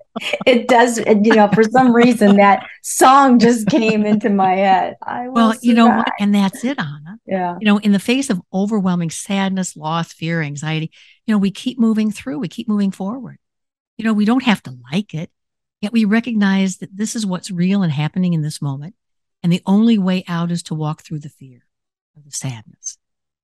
it 0.45 0.67
does, 0.67 0.98
you 0.98 1.36
know, 1.36 1.50
for 1.53 1.63
some 1.63 1.93
reason 1.93 2.38
that 2.38 2.65
song 2.81 3.39
just 3.39 3.67
came 3.67 4.05
into 4.05 4.29
my 4.29 4.55
head. 4.55 4.95
I 5.03 5.27
was 5.27 5.34
Well, 5.34 5.55
you 5.62 5.74
know 5.74 5.88
what? 5.88 6.10
And 6.19 6.34
that's 6.34 6.63
it, 6.63 6.79
Anna. 6.79 7.17
Yeah. 7.25 7.57
You 7.60 7.65
know, 7.65 7.77
in 7.79 7.91
the 7.91 8.00
face 8.00 8.29
of 8.29 8.41
overwhelming 8.53 9.10
sadness, 9.10 9.75
loss, 9.75 10.13
fear, 10.13 10.41
anxiety, 10.41 10.91
you 11.25 11.34
know, 11.34 11.38
we 11.38 11.51
keep 11.51 11.79
moving 11.79 12.12
through, 12.12 12.39
we 12.39 12.48
keep 12.48 12.67
moving 12.67 12.91
forward. 12.91 13.38
You 13.98 14.05
know, 14.05 14.13
we 14.13 14.25
don't 14.25 14.43
have 14.43 14.62
to 14.63 14.77
like 14.91 15.13
it, 15.13 15.31
yet 15.81 15.93
we 15.93 16.05
recognize 16.05 16.77
that 16.77 16.95
this 16.95 17.15
is 17.15 17.25
what's 17.25 17.51
real 17.51 17.84
and 17.84 17.91
happening 17.91 18.34
in 18.34 18.41
this 18.41 18.62
moment. 18.62 18.95
And 19.43 19.51
the 19.51 19.62
only 19.65 19.98
way 19.98 20.24
out 20.27 20.51
is 20.51 20.63
to 20.63 20.75
walk 20.75 21.01
through 21.01 21.19
the 21.19 21.29
fear 21.29 21.65
or 22.15 22.24
the 22.25 22.31
sadness. 22.31 22.98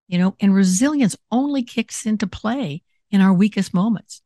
You 0.08 0.18
know, 0.18 0.36
and 0.42 0.54
resilience 0.54 1.16
only 1.32 1.64
kicks 1.64 2.06
into 2.06 2.28
play 2.28 2.84
in 3.12 3.22
our 3.22 3.34
weakest 3.34 3.74
moments 3.74 4.22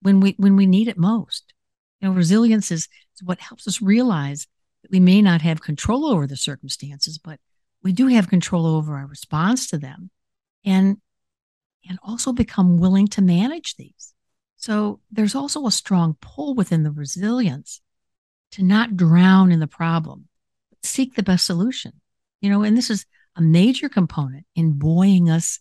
when 0.00 0.20
we 0.20 0.34
when 0.38 0.56
we 0.56 0.66
need 0.66 0.88
it 0.88 0.98
most. 0.98 1.52
You 2.00 2.08
know, 2.08 2.14
resilience 2.14 2.70
is, 2.70 2.88
is 3.14 3.22
what 3.22 3.40
helps 3.40 3.66
us 3.66 3.82
realize 3.82 4.46
that 4.82 4.90
we 4.90 5.00
may 5.00 5.20
not 5.20 5.42
have 5.42 5.60
control 5.62 6.06
over 6.06 6.26
the 6.26 6.36
circumstances, 6.36 7.18
but 7.18 7.40
we 7.82 7.92
do 7.92 8.06
have 8.08 8.28
control 8.28 8.66
over 8.66 8.96
our 8.96 9.06
response 9.06 9.68
to 9.68 9.78
them 9.78 10.10
and 10.64 10.98
and 11.88 11.98
also 12.02 12.32
become 12.32 12.76
willing 12.76 13.06
to 13.06 13.22
manage 13.22 13.76
these. 13.76 14.12
So 14.56 15.00
there's 15.10 15.34
also 15.34 15.66
a 15.66 15.70
strong 15.70 16.16
pull 16.20 16.54
within 16.54 16.82
the 16.82 16.90
resilience 16.90 17.80
to 18.52 18.62
not 18.62 18.96
drown 18.96 19.52
in 19.52 19.60
the 19.60 19.68
problem, 19.68 20.28
but 20.68 20.84
seek 20.84 21.14
the 21.14 21.22
best 21.22 21.46
solution. 21.46 21.92
You 22.40 22.50
know, 22.50 22.62
and 22.62 22.76
this 22.76 22.90
is 22.90 23.06
a 23.36 23.40
major 23.40 23.88
component 23.88 24.44
in 24.54 24.78
buoying 24.78 25.30
us 25.30 25.60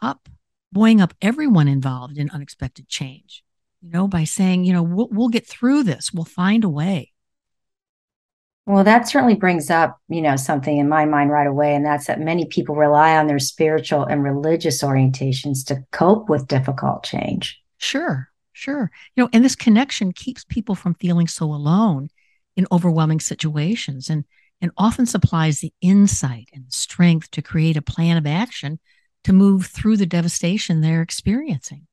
up, 0.00 0.28
buoying 0.72 1.00
up 1.00 1.14
everyone 1.20 1.68
involved 1.68 2.16
in 2.16 2.30
unexpected 2.30 2.88
change 2.88 3.42
you 3.86 3.92
know, 3.92 4.08
by 4.08 4.24
saying, 4.24 4.64
you 4.64 4.72
know, 4.72 4.82
we'll, 4.82 5.08
we'll 5.12 5.28
get 5.28 5.46
through 5.46 5.84
this, 5.84 6.12
we'll 6.12 6.24
find 6.24 6.64
a 6.64 6.68
way. 6.68 7.12
Well, 8.66 8.82
that 8.82 9.08
certainly 9.08 9.36
brings 9.36 9.70
up, 9.70 10.00
you 10.08 10.20
know, 10.20 10.34
something 10.34 10.76
in 10.76 10.88
my 10.88 11.04
mind 11.04 11.30
right 11.30 11.46
away, 11.46 11.76
and 11.76 11.86
that's 11.86 12.08
that 12.08 12.18
many 12.18 12.46
people 12.46 12.74
rely 12.74 13.16
on 13.16 13.28
their 13.28 13.38
spiritual 13.38 14.04
and 14.04 14.24
religious 14.24 14.82
orientations 14.82 15.64
to 15.66 15.84
cope 15.92 16.28
with 16.28 16.48
difficult 16.48 17.04
change. 17.04 17.62
Sure, 17.78 18.28
sure. 18.52 18.90
You 19.14 19.22
know, 19.22 19.30
and 19.32 19.44
this 19.44 19.54
connection 19.54 20.12
keeps 20.12 20.42
people 20.42 20.74
from 20.74 20.94
feeling 20.94 21.28
so 21.28 21.44
alone 21.46 22.08
in 22.56 22.66
overwhelming 22.72 23.20
situations 23.20 24.10
and 24.10 24.24
and 24.60 24.72
often 24.78 25.04
supplies 25.06 25.60
the 25.60 25.72
insight 25.82 26.48
and 26.52 26.64
strength 26.72 27.30
to 27.30 27.42
create 27.42 27.76
a 27.76 27.82
plan 27.82 28.16
of 28.16 28.26
action 28.26 28.80
to 29.22 29.32
move 29.34 29.66
through 29.66 29.98
the 29.98 30.06
devastation 30.06 30.80
they're 30.80 31.02
experiencing. 31.02 31.86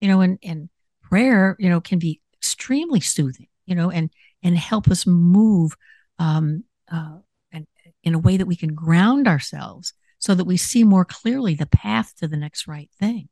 You 0.00 0.08
know, 0.08 0.22
and 0.22 0.38
and 0.42 0.70
prayer, 1.08 1.56
you 1.58 1.68
know, 1.68 1.80
can 1.80 1.98
be 1.98 2.20
extremely 2.34 3.00
soothing, 3.00 3.48
you 3.66 3.74
know, 3.74 3.90
and 3.90 4.10
and 4.42 4.56
help 4.56 4.88
us 4.88 5.06
move 5.06 5.76
um, 6.18 6.64
uh, 6.90 7.18
and 7.52 7.66
in 8.02 8.14
a 8.14 8.18
way 8.18 8.36
that 8.36 8.46
we 8.46 8.56
can 8.56 8.74
ground 8.74 9.26
ourselves 9.26 9.92
so 10.18 10.34
that 10.34 10.44
we 10.44 10.56
see 10.56 10.84
more 10.84 11.04
clearly 11.04 11.54
the 11.54 11.66
path 11.66 12.14
to 12.16 12.28
the 12.28 12.36
next 12.36 12.66
right 12.66 12.90
thing. 12.98 13.28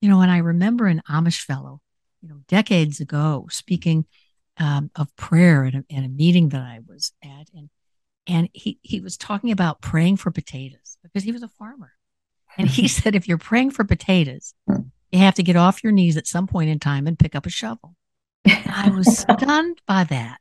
You 0.00 0.08
know, 0.08 0.20
and 0.20 0.30
I 0.30 0.38
remember 0.38 0.86
an 0.86 1.02
Amish 1.08 1.40
fellow, 1.40 1.80
you 2.20 2.28
know, 2.28 2.40
decades 2.48 3.00
ago 3.00 3.46
speaking 3.50 4.06
um, 4.58 4.90
of 4.94 5.14
prayer 5.16 5.64
at 5.64 5.74
a, 5.74 5.84
at 5.90 6.04
a 6.04 6.08
meeting 6.08 6.50
that 6.50 6.62
I 6.62 6.80
was 6.86 7.12
at. 7.22 7.48
And, 7.54 7.70
and 8.26 8.48
he, 8.52 8.78
he 8.82 9.00
was 9.00 9.16
talking 9.16 9.50
about 9.50 9.80
praying 9.80 10.18
for 10.18 10.30
potatoes 10.30 10.98
because 11.02 11.24
he 11.24 11.32
was 11.32 11.42
a 11.42 11.48
farmer. 11.48 11.92
And 12.58 12.68
he 12.68 12.88
said, 12.88 13.14
if 13.14 13.26
you're 13.26 13.38
praying 13.38 13.72
for 13.72 13.84
potatoes, 13.84 14.54
you 15.12 15.20
have 15.20 15.34
to 15.34 15.42
get 15.42 15.56
off 15.56 15.82
your 15.82 15.92
knees 15.92 16.16
at 16.16 16.26
some 16.26 16.46
point 16.46 16.70
in 16.70 16.78
time 16.78 17.06
and 17.06 17.18
pick 17.18 17.34
up 17.34 17.46
a 17.46 17.50
shovel. 17.50 17.94
I 18.46 18.90
was 18.94 19.18
stunned 19.38 19.80
by 19.86 20.04
that, 20.04 20.38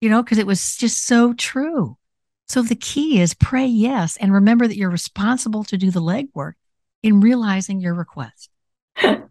you 0.00 0.08
know, 0.08 0.22
because 0.22 0.38
it 0.38 0.46
was 0.46 0.76
just 0.76 1.06
so 1.06 1.32
true. 1.34 1.96
So 2.48 2.62
the 2.62 2.76
key 2.76 3.20
is 3.20 3.34
pray 3.34 3.66
yes 3.66 4.16
and 4.16 4.32
remember 4.32 4.66
that 4.66 4.76
you're 4.76 4.90
responsible 4.90 5.64
to 5.64 5.76
do 5.76 5.90
the 5.90 6.00
legwork 6.00 6.54
in 7.02 7.20
realizing 7.20 7.80
your 7.80 7.94
request. 7.94 8.50
oh 9.02 9.22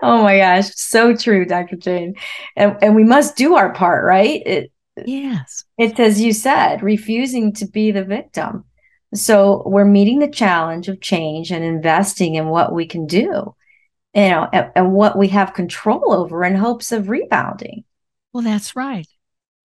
my 0.00 0.38
gosh, 0.38 0.74
so 0.74 1.14
true, 1.14 1.44
Dr. 1.44 1.76
Jane. 1.76 2.14
And 2.56 2.76
and 2.82 2.94
we 2.94 3.04
must 3.04 3.36
do 3.36 3.56
our 3.56 3.72
part, 3.72 4.04
right? 4.04 4.42
It 4.46 4.72
Yes. 5.06 5.64
It's 5.78 5.98
as 5.98 6.20
you 6.20 6.32
said, 6.32 6.82
refusing 6.82 7.52
to 7.54 7.66
be 7.66 7.90
the 7.90 8.04
victim. 8.04 8.64
So 9.14 9.62
we're 9.66 9.84
meeting 9.84 10.20
the 10.20 10.30
challenge 10.30 10.88
of 10.88 11.00
change 11.00 11.50
and 11.50 11.64
investing 11.64 12.36
in 12.36 12.48
what 12.48 12.72
we 12.72 12.86
can 12.86 13.06
do, 13.06 13.54
you 14.14 14.22
know, 14.22 14.48
and, 14.52 14.70
and 14.74 14.92
what 14.92 15.16
we 15.16 15.28
have 15.28 15.54
control 15.54 16.12
over 16.12 16.44
in 16.44 16.56
hopes 16.56 16.92
of 16.92 17.08
rebounding. 17.08 17.84
Well, 18.32 18.44
that's 18.44 18.76
right. 18.76 19.06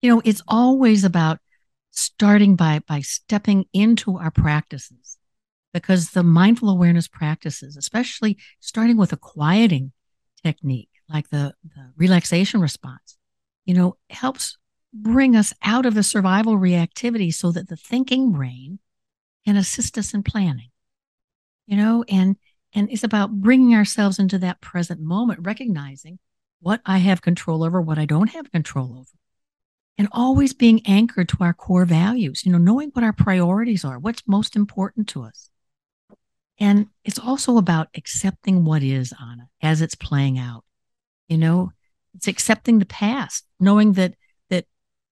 You 0.02 0.10
know, 0.10 0.22
it's 0.24 0.42
always 0.48 1.04
about 1.04 1.38
starting 1.96 2.56
by 2.56 2.80
by 2.86 3.00
stepping 3.00 3.64
into 3.72 4.18
our 4.18 4.30
practices 4.30 5.16
because 5.72 6.10
the 6.10 6.22
mindful 6.22 6.68
awareness 6.68 7.08
practices 7.08 7.74
especially 7.76 8.36
starting 8.60 8.98
with 8.98 9.12
a 9.12 9.16
quieting 9.16 9.92
technique 10.44 10.90
like 11.08 11.30
the, 11.30 11.54
the 11.64 11.90
relaxation 11.96 12.60
response 12.60 13.16
you 13.64 13.72
know 13.72 13.96
helps 14.10 14.58
bring 14.92 15.34
us 15.34 15.54
out 15.62 15.86
of 15.86 15.94
the 15.94 16.02
survival 16.02 16.58
reactivity 16.58 17.32
so 17.32 17.50
that 17.50 17.68
the 17.68 17.76
thinking 17.76 18.30
brain 18.30 18.78
can 19.46 19.56
assist 19.56 19.96
us 19.96 20.12
in 20.12 20.22
planning 20.22 20.70
you 21.66 21.78
know 21.78 22.04
and 22.10 22.36
and 22.74 22.90
it's 22.90 23.04
about 23.04 23.40
bringing 23.40 23.74
ourselves 23.74 24.18
into 24.18 24.38
that 24.38 24.60
present 24.60 25.00
moment 25.00 25.40
recognizing 25.42 26.18
what 26.60 26.80
i 26.84 26.98
have 26.98 27.22
control 27.22 27.62
over 27.64 27.80
what 27.80 27.98
i 27.98 28.04
don't 28.04 28.30
have 28.30 28.50
control 28.52 28.98
over 28.98 29.16
and 29.98 30.08
always 30.12 30.52
being 30.52 30.82
anchored 30.86 31.28
to 31.30 31.38
our 31.40 31.54
core 31.54 31.84
values, 31.84 32.44
you 32.44 32.52
know, 32.52 32.58
knowing 32.58 32.90
what 32.90 33.04
our 33.04 33.12
priorities 33.12 33.84
are, 33.84 33.98
what's 33.98 34.22
most 34.26 34.54
important 34.54 35.08
to 35.08 35.22
us. 35.22 35.50
And 36.58 36.88
it's 37.04 37.18
also 37.18 37.58
about 37.58 37.88
accepting 37.94 38.64
what 38.64 38.82
is, 38.82 39.12
Anna, 39.20 39.48
as 39.62 39.80
it's 39.80 39.94
playing 39.94 40.38
out. 40.38 40.64
You 41.28 41.38
know, 41.38 41.72
it's 42.14 42.28
accepting 42.28 42.78
the 42.78 42.86
past, 42.86 43.44
knowing 43.58 43.92
that 43.94 44.14
that 44.48 44.66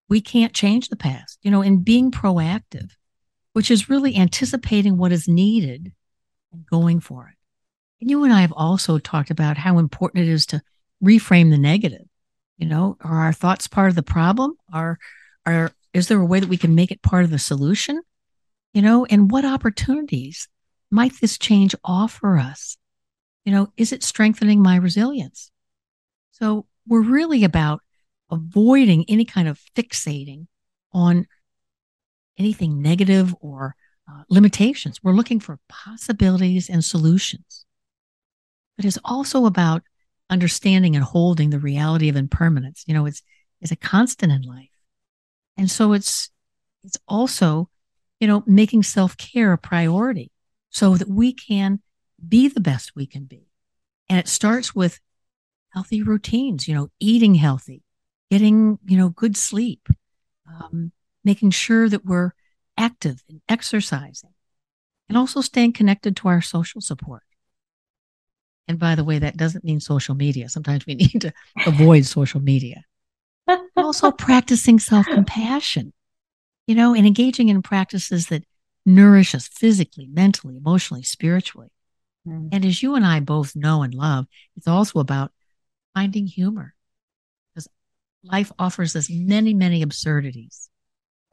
we 0.07 0.21
can't 0.21 0.53
change 0.53 0.89
the 0.89 0.95
past, 0.95 1.39
you 1.41 1.51
know, 1.51 1.61
and 1.61 1.85
being 1.85 2.11
proactive, 2.11 2.91
which 3.53 3.69
is 3.69 3.89
really 3.89 4.15
anticipating 4.15 4.97
what 4.97 5.11
is 5.11 5.27
needed 5.27 5.93
and 6.51 6.65
going 6.65 6.99
for 6.99 7.27
it. 7.27 7.34
You 8.05 8.23
and 8.23 8.31
I 8.31 8.41
have 8.41 8.53
also 8.53 8.99
talked 8.99 9.31
about 9.31 9.57
how 9.57 9.79
important 9.79 10.27
it 10.27 10.31
is 10.31 10.45
to 10.47 10.61
reframe 11.03 11.49
the 11.49 11.57
negative 11.57 12.07
you 12.57 12.67
know, 12.67 12.97
are 13.01 13.19
our 13.19 13.33
thoughts 13.33 13.67
part 13.67 13.89
of 13.89 13.95
the 13.95 14.03
problem? 14.03 14.53
Are 14.71 14.97
are 15.45 15.71
is 15.93 16.07
there 16.07 16.19
a 16.19 16.25
way 16.25 16.39
that 16.39 16.49
we 16.49 16.57
can 16.57 16.75
make 16.75 16.91
it 16.91 17.01
part 17.01 17.23
of 17.23 17.29
the 17.29 17.39
solution? 17.39 18.01
You 18.73 18.81
know, 18.81 19.05
and 19.05 19.31
what 19.31 19.45
opportunities 19.45 20.47
might 20.91 21.19
this 21.19 21.37
change 21.37 21.75
offer 21.83 22.37
us? 22.37 22.77
You 23.43 23.53
know, 23.53 23.71
is 23.77 23.91
it 23.91 24.03
strengthening 24.03 24.61
my 24.61 24.75
resilience? 24.75 25.51
So 26.31 26.65
we're 26.87 27.01
really 27.01 27.43
about 27.43 27.81
avoiding 28.31 29.05
any 29.07 29.25
kind 29.25 29.47
of 29.47 29.59
fixating 29.75 30.47
on 30.91 31.27
anything 32.37 32.81
negative 32.81 33.35
or 33.39 33.75
uh, 34.09 34.23
limitations. 34.29 35.01
We're 35.03 35.13
looking 35.13 35.39
for 35.39 35.59
possibilities 35.69 36.69
and 36.69 36.83
solutions. 36.83 37.64
But 38.75 38.85
it's 38.85 38.99
also 39.05 39.45
about 39.45 39.83
understanding 40.29 40.95
and 40.95 41.03
holding 41.03 41.49
the 41.49 41.59
reality 41.59 42.09
of 42.09 42.15
impermanence. 42.15 42.83
You 42.87 42.93
know, 42.93 43.05
it's 43.05 43.21
it's 43.61 43.71
a 43.71 43.75
constant 43.75 44.31
in 44.31 44.41
life. 44.41 44.69
And 45.57 45.71
so 45.71 45.93
it's 45.93 46.29
it's 46.83 46.97
also, 47.07 47.69
you 48.19 48.27
know, 48.27 48.43
making 48.45 48.83
self-care 48.83 49.53
a 49.53 49.57
priority 49.57 50.31
so 50.69 50.95
that 50.95 51.07
we 51.07 51.33
can 51.33 51.79
be 52.27 52.47
the 52.47 52.59
best 52.59 52.95
we 52.95 53.05
can 53.05 53.25
be. 53.25 53.47
And 54.09 54.19
it 54.19 54.27
starts 54.27 54.75
with 54.75 54.99
healthy 55.69 56.03
routines, 56.03 56.67
you 56.67 56.75
know, 56.75 56.89
eating 56.99 57.35
healthy, 57.35 57.81
getting, 58.29 58.79
you 58.85 58.97
know, 58.97 59.09
good 59.09 59.35
sleep, 59.37 59.87
um, 60.47 60.91
making 61.23 61.51
sure 61.51 61.89
that 61.89 62.05
we're 62.05 62.31
active 62.77 63.23
and 63.29 63.41
exercising, 63.49 64.33
and 65.07 65.17
also 65.17 65.41
staying 65.41 65.73
connected 65.73 66.15
to 66.17 66.27
our 66.27 66.41
social 66.41 66.81
support. 66.81 67.23
And 68.67 68.79
by 68.79 68.95
the 68.95 69.03
way, 69.03 69.19
that 69.19 69.37
doesn't 69.37 69.63
mean 69.63 69.79
social 69.79 70.15
media. 70.15 70.49
Sometimes 70.49 70.85
we 70.85 70.95
need 70.95 71.21
to 71.21 71.33
avoid 71.65 72.05
social 72.05 72.41
media. 72.41 72.83
also 73.77 74.11
practicing 74.17 74.79
self 74.79 75.05
compassion, 75.05 75.93
you 76.67 76.75
know, 76.75 76.93
and 76.93 77.05
engaging 77.05 77.49
in 77.49 77.61
practices 77.61 78.27
that 78.27 78.43
nourish 78.85 79.35
us 79.35 79.47
physically, 79.47 80.07
mentally, 80.11 80.57
emotionally, 80.57 81.03
spiritually. 81.03 81.69
Mm. 82.27 82.49
And 82.51 82.65
as 82.65 82.81
you 82.81 82.95
and 82.95 83.05
I 83.05 83.19
both 83.19 83.55
know 83.55 83.83
and 83.83 83.93
love, 83.93 84.25
it's 84.55 84.67
also 84.67 84.99
about 84.99 85.31
finding 85.93 86.27
humor 86.27 86.73
because 87.53 87.67
life 88.23 88.51
offers 88.57 88.95
us 88.95 89.09
many, 89.09 89.53
many 89.53 89.81
absurdities. 89.81 90.69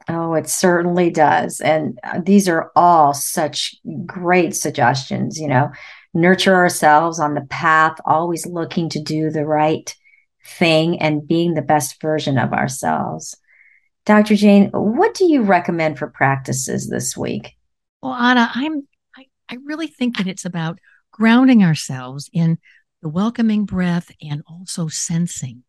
Oh, 0.09 0.33
it 0.33 0.49
certainly 0.49 1.09
does. 1.09 1.61
And 1.61 1.97
uh, 2.03 2.19
these 2.23 2.49
are 2.49 2.71
all 2.75 3.13
such 3.13 3.75
great 4.05 4.53
suggestions, 4.53 5.39
you 5.39 5.47
know 5.47 5.71
nurture 6.13 6.55
ourselves 6.55 7.19
on 7.19 7.33
the 7.33 7.45
path, 7.49 7.97
always 8.05 8.45
looking 8.45 8.89
to 8.89 9.01
do 9.01 9.29
the 9.29 9.45
right 9.45 9.93
thing 10.45 10.99
and 11.01 11.27
being 11.27 11.53
the 11.53 11.61
best 11.61 12.01
version 12.01 12.37
of 12.37 12.53
ourselves. 12.53 13.35
Dr. 14.05 14.35
Jane, 14.35 14.69
what 14.71 15.13
do 15.13 15.25
you 15.25 15.43
recommend 15.43 15.97
for 15.97 16.07
practices 16.07 16.89
this 16.89 17.15
week? 17.15 17.55
Well, 18.01 18.13
Anna, 18.13 18.51
I'm 18.53 18.87
I, 19.15 19.27
I 19.49 19.57
really 19.63 19.87
think 19.87 20.17
that 20.17 20.27
it's 20.27 20.45
about 20.45 20.79
grounding 21.11 21.63
ourselves 21.63 22.29
in 22.33 22.57
the 23.01 23.09
welcoming 23.09 23.65
breath 23.65 24.11
and 24.21 24.43
also 24.47 24.87
sensing, 24.87 25.63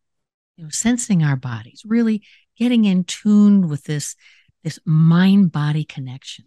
you 0.57 0.65
know, 0.65 0.69
sensing 0.69 1.23
our 1.23 1.35
bodies, 1.35 1.83
really 1.85 2.23
getting 2.57 2.85
in 2.85 3.03
tune 3.03 3.69
with 3.69 3.83
this, 3.83 4.15
this 4.63 4.79
mind 4.85 5.51
body 5.51 5.85
connection 5.85 6.45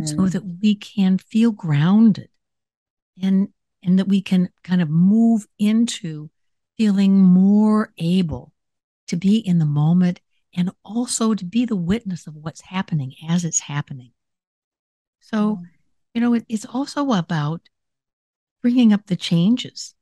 mm. 0.00 0.08
so 0.08 0.26
that 0.26 0.44
we 0.60 0.74
can 0.74 1.18
feel 1.18 1.52
grounded 1.52 2.28
and 3.20 3.48
and 3.82 3.98
that 3.98 4.08
we 4.08 4.20
can 4.22 4.48
kind 4.62 4.80
of 4.80 4.88
move 4.88 5.46
into 5.58 6.30
feeling 6.78 7.20
more 7.20 7.92
able 7.98 8.52
to 9.08 9.16
be 9.16 9.38
in 9.38 9.58
the 9.58 9.66
moment 9.66 10.20
and 10.54 10.70
also 10.84 11.34
to 11.34 11.44
be 11.44 11.64
the 11.64 11.76
witness 11.76 12.26
of 12.26 12.34
what's 12.34 12.60
happening 12.60 13.14
as 13.28 13.44
it's 13.44 13.60
happening. 13.60 14.12
So, 15.20 15.62
you 16.14 16.20
know, 16.20 16.34
it, 16.34 16.44
it's 16.48 16.66
also 16.66 17.10
about 17.12 17.62
bringing 18.60 18.92
up 18.92 19.06
the 19.06 19.16
changes, 19.16 19.94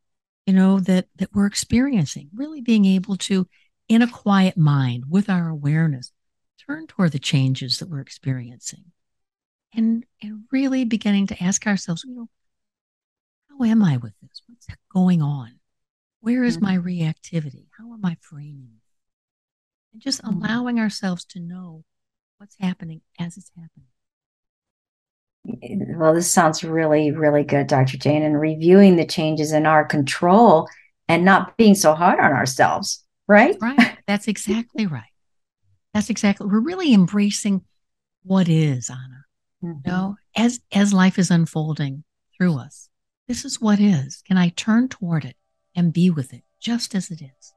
you 0.46 0.53
know, 0.53 0.81
that 0.81 1.07
that 1.16 1.31
we're 1.33 1.46
experiencing, 1.46 2.29
really 2.35 2.61
being 2.61 2.85
able 2.85 3.16
to 3.16 3.49
in 3.88 4.03
a 4.03 4.11
quiet 4.11 4.57
mind 4.57 5.05
with 5.09 5.29
our 5.31 5.49
awareness 5.49 6.12
turn 6.66 6.87
toward 6.87 7.12
the 7.12 7.18
changes 7.18 7.79
that 7.79 7.88
we're 7.88 8.01
experiencing 8.01 8.85
and 9.75 10.05
and 10.23 10.44
really 10.53 10.85
beginning 10.85 11.27
to 11.27 11.42
ask 11.42 11.66
ourselves, 11.66 12.05
you 12.05 12.14
know, 12.14 12.29
how 13.61 13.66
am 13.66 13.85
I 13.85 13.99
with 13.99 14.14
this? 14.23 14.42
What's 14.46 14.66
going 14.92 15.20
on? 15.23 15.53
Where 16.20 16.44
is 16.44 16.57
mm-hmm. 16.57 16.66
my 16.66 16.77
reactivity? 16.77 17.66
How 17.79 17.92
am 17.92 18.05
I 18.05 18.16
framing? 18.20 18.81
And 19.92 20.01
just 20.01 20.23
mm-hmm. 20.23 20.42
allowing 20.42 20.79
ourselves 20.79 21.25
to 21.27 21.40
know 21.40 21.85
what's 22.38 22.57
happening 22.59 23.03
as 23.18 23.37
it's 23.37 23.51
happening. 23.55 23.87
Well, 25.99 26.14
this 26.14 26.31
sounds 26.31 26.64
really, 26.64 27.11
really 27.11 27.44
good, 27.44 27.66
Dr. 27.66 27.96
Jane, 27.96 28.23
and 28.23 28.38
reviewing 28.40 28.96
the 28.96 29.07
changes 29.07 29.53
in 29.53 29.66
our 29.66 29.85
control 29.85 30.68
and 31.09 31.25
not 31.25 31.57
being 31.57 31.75
so 31.75 31.94
hard 31.94 32.20
on 32.20 32.33
ourselves, 32.33 33.05
right? 33.27 33.57
Right. 33.61 33.99
That's 34.07 34.29
exactly 34.29 34.87
right. 34.87 35.05
That's 35.94 36.11
exactly. 36.11 36.46
We're 36.46 36.61
really 36.61 36.92
embracing 36.94 37.62
what 38.23 38.49
is, 38.49 38.90
Anna. 38.90 39.25
Mm-hmm. 39.64 39.81
You 39.85 39.92
know, 39.92 40.16
as 40.37 40.61
as 40.73 40.92
life 40.92 41.18
is 41.18 41.31
unfolding 41.31 42.05
through 42.37 42.59
us. 42.59 42.89
This 43.31 43.45
is 43.45 43.61
what 43.61 43.79
is. 43.79 44.25
Can 44.27 44.37
I 44.37 44.49
turn 44.49 44.88
toward 44.88 45.25
it 45.25 45.37
and 45.77 45.93
be 45.93 46.11
with 46.11 46.33
it 46.33 46.43
just 46.59 46.97
as 46.97 47.12
it 47.12 47.23
is? 47.23 47.55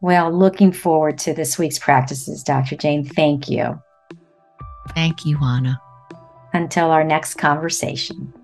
Well, 0.00 0.36
looking 0.36 0.72
forward 0.72 1.16
to 1.18 1.32
this 1.32 1.60
week's 1.60 1.78
practices, 1.78 2.42
Dr. 2.42 2.74
Jane. 2.74 3.04
Thank 3.04 3.48
you. 3.48 3.80
Thank 4.96 5.24
you, 5.24 5.38
Anna. 5.40 5.80
Until 6.52 6.90
our 6.90 7.04
next 7.04 7.34
conversation. 7.34 8.34